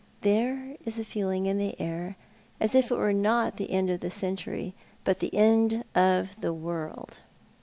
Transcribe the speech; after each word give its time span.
There 0.21 0.77
is 0.83 0.97
a 0.97 1.03
feeling 1.05 1.45
in 1.45 1.59
the 1.59 1.79
air 1.79 2.15
as 2.59 2.73
if 2.73 2.89
it 2.89 2.95
were 2.97 3.13
not 3.13 3.57
the 3.57 3.69
end 3.69 3.91
of 3.91 3.99
the 3.99 4.09
century, 4.09 4.73
but 5.03 5.19
the 5.19 5.35
end 5.35 5.83
of 5.93 6.41
the 6.41 6.53
world. 6.53 7.19